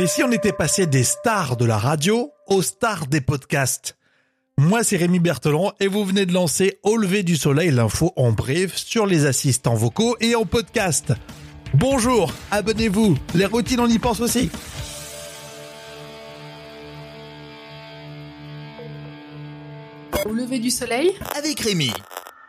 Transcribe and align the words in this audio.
Et 0.00 0.06
si 0.06 0.22
on 0.22 0.32
était 0.32 0.54
passé 0.54 0.86
des 0.86 1.04
stars 1.04 1.58
de 1.58 1.66
la 1.66 1.76
radio 1.76 2.32
aux 2.46 2.62
stars 2.62 3.06
des 3.06 3.20
podcasts? 3.20 3.98
Moi, 4.56 4.82
c'est 4.82 4.96
Rémi 4.96 5.18
Berthelon 5.18 5.72
et 5.78 5.88
vous 5.88 6.06
venez 6.06 6.24
de 6.24 6.32
lancer 6.32 6.78
Au 6.82 6.96
lever 6.96 7.22
du 7.22 7.36
soleil, 7.36 7.70
l'info 7.70 8.14
en 8.16 8.32
bref 8.32 8.74
sur 8.76 9.04
les 9.04 9.26
assistants 9.26 9.74
vocaux 9.74 10.16
et 10.20 10.34
en 10.34 10.46
podcast. 10.46 11.12
Bonjour, 11.74 12.32
abonnez-vous, 12.50 13.18
les 13.34 13.44
routines 13.44 13.80
on 13.80 13.88
y 13.88 13.98
pense 13.98 14.20
aussi. 14.20 14.48
Au 20.24 20.32
lever 20.32 20.60
du 20.60 20.70
soleil? 20.70 21.12
Avec 21.36 21.60
Rémi. 21.60 21.92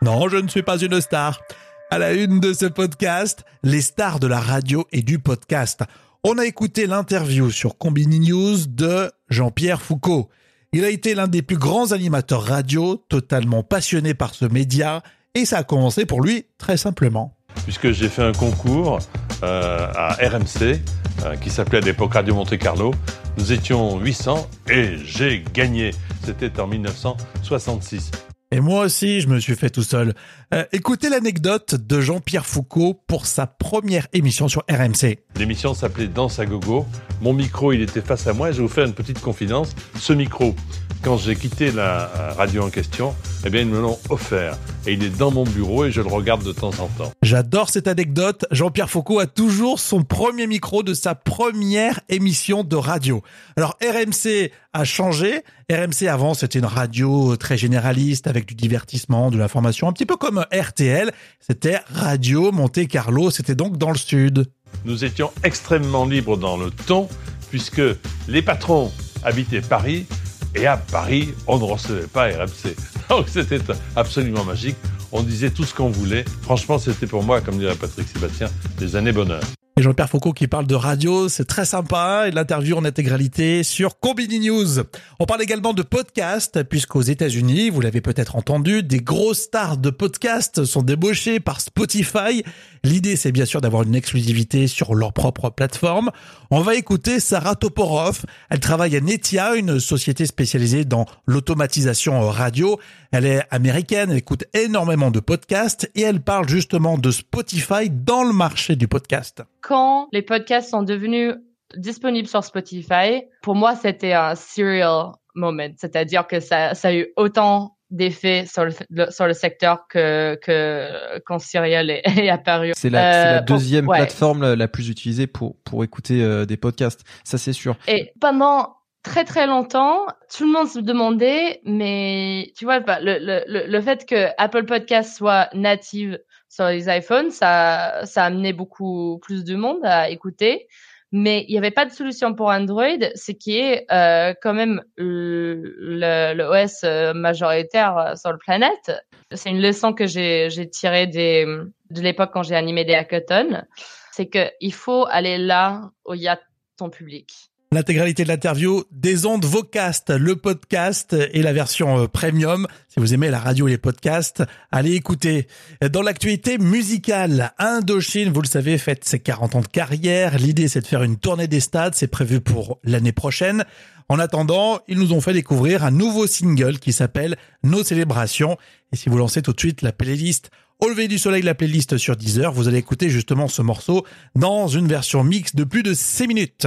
Non, 0.00 0.26
je 0.30 0.38
ne 0.38 0.48
suis 0.48 0.62
pas 0.62 0.78
une 0.78 1.02
star. 1.02 1.42
À 1.90 1.98
la 1.98 2.14
une 2.14 2.40
de 2.40 2.54
ce 2.54 2.64
podcast, 2.64 3.44
les 3.62 3.82
stars 3.82 4.20
de 4.20 4.26
la 4.26 4.40
radio 4.40 4.88
et 4.90 5.02
du 5.02 5.18
podcast. 5.18 5.82
On 6.24 6.38
a 6.38 6.46
écouté 6.46 6.86
l'interview 6.86 7.50
sur 7.50 7.76
Combini 7.76 8.20
News 8.20 8.66
de 8.68 9.10
Jean-Pierre 9.28 9.82
Foucault. 9.82 10.28
Il 10.72 10.84
a 10.84 10.88
été 10.88 11.16
l'un 11.16 11.26
des 11.26 11.42
plus 11.42 11.56
grands 11.56 11.90
animateurs 11.90 12.44
radio, 12.44 12.94
totalement 13.08 13.64
passionné 13.64 14.14
par 14.14 14.32
ce 14.32 14.44
média, 14.44 15.02
et 15.34 15.44
ça 15.44 15.58
a 15.58 15.62
commencé 15.64 16.06
pour 16.06 16.22
lui 16.22 16.46
très 16.58 16.76
simplement. 16.76 17.34
Puisque 17.64 17.90
j'ai 17.90 18.08
fait 18.08 18.22
un 18.22 18.30
concours 18.30 19.00
euh, 19.42 19.88
à 19.96 20.12
RMC, 20.12 20.78
euh, 21.24 21.34
qui 21.40 21.50
s'appelait 21.50 21.78
à 21.78 21.80
l'époque 21.80 22.14
Radio 22.14 22.36
Monte 22.36 22.56
Carlo. 22.56 22.94
Nous 23.36 23.52
étions 23.52 23.98
800 23.98 24.48
et 24.70 24.98
j'ai 24.98 25.42
gagné. 25.52 25.90
C'était 26.24 26.60
en 26.60 26.68
1966. 26.68 28.12
Et 28.52 28.60
moi 28.60 28.84
aussi, 28.84 29.22
je 29.22 29.28
me 29.28 29.40
suis 29.40 29.56
fait 29.56 29.70
tout 29.70 29.82
seul. 29.82 30.12
Euh, 30.52 30.64
écoutez 30.72 31.08
l'anecdote 31.08 31.74
de 31.74 32.02
Jean-Pierre 32.02 32.44
Foucault 32.44 33.00
pour 33.06 33.24
sa 33.24 33.46
première 33.46 34.08
émission 34.12 34.46
sur 34.46 34.62
RMC. 34.70 35.20
L'émission 35.36 35.72
s'appelait 35.72 36.06
Danse 36.06 36.38
à 36.38 36.44
gogo. 36.44 36.84
Mon 37.22 37.32
micro, 37.32 37.72
il 37.72 37.80
était 37.80 38.02
face 38.02 38.26
à 38.26 38.34
moi 38.34 38.50
et 38.50 38.52
je 38.52 38.58
vais 38.58 38.64
vous 38.64 38.68
faire 38.68 38.84
une 38.84 38.92
petite 38.92 39.22
confidence. 39.22 39.74
Ce 39.98 40.12
micro, 40.12 40.54
quand 41.02 41.16
j'ai 41.16 41.34
quitté 41.34 41.72
la 41.72 42.06
radio 42.36 42.62
en 42.62 42.70
question, 42.70 43.14
eh 43.44 43.50
bien, 43.50 43.62
ils 43.62 43.66
me 43.66 43.80
l'ont 43.80 43.98
offert. 44.08 44.56
Et 44.86 44.92
il 44.92 45.02
est 45.02 45.16
dans 45.16 45.30
mon 45.30 45.44
bureau 45.44 45.84
et 45.84 45.90
je 45.90 46.00
le 46.00 46.08
regarde 46.08 46.44
de 46.44 46.52
temps 46.52 46.70
en 46.78 46.86
temps. 46.86 47.12
J'adore 47.22 47.70
cette 47.70 47.88
anecdote. 47.88 48.46
Jean-Pierre 48.50 48.88
Foucault 48.88 49.18
a 49.18 49.26
toujours 49.26 49.80
son 49.80 50.02
premier 50.02 50.46
micro 50.46 50.82
de 50.82 50.94
sa 50.94 51.14
première 51.14 52.00
émission 52.08 52.62
de 52.62 52.76
radio. 52.76 53.22
Alors, 53.56 53.76
RMC 53.82 54.52
a 54.72 54.84
changé. 54.84 55.42
RMC 55.70 56.08
avant, 56.08 56.34
c'était 56.34 56.60
une 56.60 56.66
radio 56.66 57.36
très 57.36 57.56
généraliste 57.56 58.26
avec 58.28 58.46
du 58.46 58.54
divertissement, 58.54 59.30
de 59.30 59.38
l'information, 59.38 59.88
un 59.88 59.92
petit 59.92 60.06
peu 60.06 60.16
comme 60.16 60.44
RTL. 60.52 61.12
C'était 61.40 61.80
Radio 61.92 62.52
Monte 62.52 62.86
Carlo. 62.86 63.30
C'était 63.30 63.56
donc 63.56 63.76
dans 63.76 63.90
le 63.90 63.98
sud. 63.98 64.46
Nous 64.84 65.04
étions 65.04 65.32
extrêmement 65.42 66.06
libres 66.06 66.36
dans 66.36 66.56
le 66.56 66.70
ton 66.70 67.08
puisque 67.50 67.82
les 68.28 68.42
patrons 68.42 68.90
habitaient 69.24 69.60
Paris 69.60 70.06
et 70.54 70.66
à 70.66 70.76
Paris, 70.76 71.34
on 71.46 71.58
ne 71.58 71.64
recevait 71.64 72.06
pas 72.06 72.26
RMC. 72.26 72.74
Donc 73.08 73.28
c'était 73.28 73.58
absolument 73.96 74.44
magique. 74.44 74.76
On 75.12 75.22
disait 75.22 75.50
tout 75.50 75.64
ce 75.64 75.74
qu'on 75.74 75.90
voulait. 75.90 76.24
Franchement, 76.42 76.78
c'était 76.78 77.06
pour 77.06 77.22
moi, 77.22 77.40
comme 77.40 77.58
dirait 77.58 77.74
Patrick 77.74 78.08
Sébastien, 78.08 78.48
des 78.78 78.96
années 78.96 79.12
bonheur. 79.12 79.42
Et 79.78 79.82
Jean-Pierre 79.82 80.10
Foucault 80.10 80.34
qui 80.34 80.48
parle 80.48 80.66
de 80.66 80.74
radio, 80.74 81.30
c'est 81.30 81.46
très 81.46 81.64
sympa. 81.64 82.28
Et 82.28 82.30
l'interview 82.30 82.76
en 82.76 82.84
intégralité 82.84 83.62
sur 83.62 83.98
Combini 83.98 84.38
News. 84.38 84.80
On 85.18 85.24
parle 85.24 85.40
également 85.40 85.72
de 85.72 85.80
podcast, 85.80 86.62
puisqu'aux 86.64 87.00
États-Unis, 87.00 87.70
vous 87.70 87.80
l'avez 87.80 88.02
peut-être 88.02 88.36
entendu, 88.36 88.82
des 88.82 89.00
grosses 89.00 89.44
stars 89.44 89.78
de 89.78 89.88
podcast 89.88 90.66
sont 90.66 90.82
débauchées 90.82 91.40
par 91.40 91.62
Spotify. 91.62 92.44
L'idée, 92.84 93.16
c'est 93.16 93.32
bien 93.32 93.46
sûr 93.46 93.62
d'avoir 93.62 93.84
une 93.84 93.94
exclusivité 93.94 94.66
sur 94.66 94.94
leur 94.94 95.14
propre 95.14 95.48
plateforme. 95.48 96.10
On 96.50 96.60
va 96.60 96.74
écouter 96.74 97.18
Sarah 97.18 97.54
Toporov. 97.54 98.26
Elle 98.50 98.60
travaille 98.60 98.94
à 98.94 99.00
Netia, 99.00 99.54
une 99.54 99.80
société 99.80 100.26
spécialisée 100.26 100.84
dans 100.84 101.06
l'automatisation 101.24 102.28
radio. 102.28 102.78
Elle 103.10 103.24
est 103.24 103.42
américaine, 103.50 104.10
elle 104.10 104.18
écoute 104.18 104.44
énormément 104.52 105.10
de 105.10 105.20
podcasts 105.20 105.90
et 105.94 106.02
elle 106.02 106.20
parle 106.20 106.46
justement 106.46 106.98
de 106.98 107.10
Spotify 107.10 107.88
dans 107.88 108.22
le 108.22 108.34
marché 108.34 108.76
du 108.76 108.86
podcast 108.86 109.42
quand 109.62 110.08
les 110.12 110.22
podcasts 110.22 110.70
sont 110.70 110.82
devenus 110.82 111.34
disponibles 111.76 112.28
sur 112.28 112.44
Spotify, 112.44 113.22
pour 113.42 113.54
moi, 113.54 113.74
c'était 113.76 114.12
un 114.12 114.34
serial 114.34 115.12
moment. 115.34 115.72
C'est-à-dire 115.78 116.26
que 116.26 116.40
ça, 116.40 116.74
ça 116.74 116.88
a 116.88 116.94
eu 116.94 117.08
autant 117.16 117.76
d'effets 117.90 118.46
sur 118.46 118.64
le, 118.64 119.10
sur 119.10 119.26
le 119.26 119.34
secteur 119.34 119.86
que, 119.88 120.38
que 120.42 121.20
quand 121.26 121.38
Serial 121.38 121.90
est, 121.90 122.02
est 122.18 122.30
apparu. 122.30 122.72
C'est 122.74 122.90
la, 122.90 123.00
la, 123.00 123.38
euh, 123.38 123.42
deuxième 123.42 123.86
plateforme 123.86 124.54
la, 124.54 124.68
plus 124.68 124.88
utilisée 124.88 125.26
pour, 125.26 125.56
pour 125.64 125.84
écouter 125.84 126.22
euh, 126.22 126.46
des 126.46 126.56
podcasts. 126.56 127.02
Ça, 127.22 127.38
c'est 127.38 127.52
sûr. 127.52 127.76
Et 127.86 128.12
pendant 128.20 128.76
très 129.02 129.24
très 129.24 129.46
longtemps, 129.46 130.06
tout 130.34 130.46
le 130.46 130.52
monde 130.52 130.68
se 130.68 130.78
demandait, 130.78 131.60
mais 131.64 132.52
tu 132.56 132.64
vois, 132.64 132.78
le, 132.78 133.18
le, 133.18 133.66
le 133.66 133.80
fait 133.80 134.06
que 134.06 134.28
Apple 134.38 134.64
Podcast 134.64 135.16
soit 135.16 135.50
native 135.52 136.18
sur 136.52 136.66
les 136.66 136.86
iPhones, 136.94 137.30
ça, 137.30 138.04
ça 138.04 138.24
a 138.24 138.26
amené 138.26 138.52
beaucoup 138.52 139.18
plus 139.22 139.42
de 139.42 139.56
monde 139.56 139.80
à 139.84 140.10
écouter. 140.10 140.68
Mais 141.10 141.46
il 141.48 141.52
n'y 141.52 141.58
avait 141.58 141.70
pas 141.70 141.86
de 141.86 141.92
solution 141.92 142.34
pour 142.34 142.48
Android, 142.48 142.98
ce 143.14 143.32
qui 143.32 143.58
est 143.58 143.86
euh, 143.90 144.34
quand 144.42 144.52
même 144.52 144.82
le, 144.96 145.74
le, 145.76 146.44
OS 146.44 146.84
euh, 146.84 147.14
majoritaire 147.14 147.96
euh, 147.96 148.16
sur 148.16 148.32
la 148.32 148.38
planète. 148.38 148.92
C'est 149.30 149.48
une 149.48 149.62
leçon 149.62 149.94
que 149.94 150.06
j'ai 150.06 150.68
tirée 150.70 151.06
des, 151.06 151.46
de 151.90 152.00
l'époque 152.00 152.30
quand 152.34 152.42
j'ai 152.42 152.56
animé 152.56 152.84
des 152.84 152.94
hackathons. 152.94 153.62
C'est 154.10 154.28
qu'il 154.28 154.74
faut 154.74 155.06
aller 155.06 155.38
là 155.38 155.90
où 156.06 156.12
il 156.12 156.20
y 156.20 156.28
a 156.28 156.38
ton 156.76 156.90
public. 156.90 157.51
L'intégralité 157.72 158.24
de 158.24 158.28
l'interview 158.28 158.84
des 158.90 159.24
ondes 159.24 159.46
Vocast, 159.46 160.10
le 160.10 160.36
podcast 160.36 161.16
et 161.32 161.40
la 161.40 161.54
version 161.54 162.00
euh, 162.00 162.06
premium. 162.06 162.66
Si 162.88 163.00
vous 163.00 163.14
aimez 163.14 163.30
la 163.30 163.38
radio 163.38 163.66
et 163.66 163.70
les 163.70 163.78
podcasts, 163.78 164.42
allez 164.70 164.92
écouter. 164.92 165.46
Dans 165.90 166.02
l'actualité 166.02 166.58
musicale, 166.58 167.54
Indochine, 167.56 168.30
vous 168.30 168.42
le 168.42 168.46
savez, 168.46 168.76
fête 168.76 169.06
ses 169.06 169.20
40 169.20 169.54
ans 169.54 169.60
de 169.62 169.68
carrière. 169.68 170.36
L'idée, 170.36 170.68
c'est 170.68 170.82
de 170.82 170.86
faire 170.86 171.02
une 171.02 171.16
tournée 171.16 171.46
des 171.46 171.60
stades. 171.60 171.94
C'est 171.94 172.08
prévu 172.08 172.42
pour 172.42 172.78
l'année 172.84 173.12
prochaine. 173.12 173.64
En 174.10 174.18
attendant, 174.18 174.80
ils 174.86 174.98
nous 174.98 175.14
ont 175.14 175.22
fait 175.22 175.32
découvrir 175.32 175.82
un 175.82 175.90
nouveau 175.90 176.26
single 176.26 176.78
qui 176.78 176.92
s'appelle 176.92 177.38
Nos 177.62 177.84
célébrations. 177.84 178.58
Et 178.92 178.96
si 178.96 179.08
vous 179.08 179.16
lancez 179.16 179.40
tout 179.40 179.54
de 179.54 179.58
suite 179.58 179.80
la 179.80 179.92
playlist 179.92 180.50
au 180.82 180.88
lever 180.88 181.06
du 181.06 181.16
soleil, 181.16 181.42
la 181.42 181.54
playlist 181.54 181.96
sur 181.96 182.16
Deezer, 182.16 182.52
vous 182.52 182.66
allez 182.66 182.78
écouter 182.78 183.08
justement 183.08 183.46
ce 183.46 183.62
morceau 183.62 184.04
dans 184.34 184.66
une 184.66 184.88
version 184.88 185.22
mix 185.22 185.54
de 185.54 185.62
plus 185.62 185.84
de 185.84 185.94
6 185.94 186.26
minutes. 186.26 186.66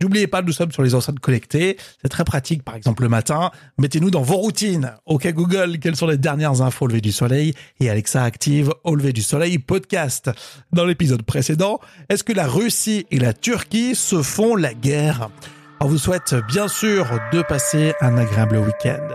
N'oubliez 0.00 0.26
pas, 0.26 0.42
nous 0.42 0.50
sommes 0.50 0.72
sur 0.72 0.82
les 0.82 0.96
enceintes 0.96 1.20
connectées. 1.20 1.76
C'est 2.02 2.08
très 2.08 2.24
pratique, 2.24 2.64
par 2.64 2.74
exemple, 2.74 3.04
le 3.04 3.08
matin. 3.08 3.52
Mettez-nous 3.78 4.10
dans 4.10 4.22
vos 4.22 4.34
routines. 4.34 4.92
OK 5.06 5.28
Google, 5.28 5.78
quelles 5.78 5.94
sont 5.94 6.08
les 6.08 6.18
dernières 6.18 6.60
infos 6.60 6.86
au 6.86 6.88
lever 6.88 7.00
du 7.00 7.12
soleil? 7.12 7.54
Et 7.78 7.88
Alexa 7.88 8.24
active 8.24 8.74
au 8.82 8.96
lever 8.96 9.12
du 9.12 9.22
soleil 9.22 9.58
podcast. 9.60 10.28
Dans 10.72 10.84
l'épisode 10.84 11.22
précédent, 11.22 11.78
est-ce 12.08 12.24
que 12.24 12.32
la 12.32 12.48
Russie 12.48 13.06
et 13.12 13.20
la 13.20 13.32
Turquie 13.32 13.94
se 13.94 14.22
font 14.22 14.56
la 14.56 14.74
guerre? 14.74 15.30
On 15.80 15.86
vous 15.86 15.98
souhaite 15.98 16.34
bien 16.48 16.66
sûr 16.66 17.06
de 17.32 17.42
passer 17.42 17.92
un 18.00 18.18
agréable 18.18 18.56
week-end. 18.56 19.06